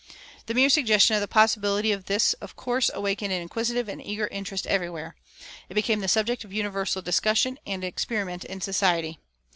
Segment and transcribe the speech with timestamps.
[0.47, 4.25] The mere suggestion of the possibility of this of course awakened an inquisitive and eager
[4.29, 5.15] interest everywhere.
[5.69, 9.19] It became the subject of universal discussion and experiment in society.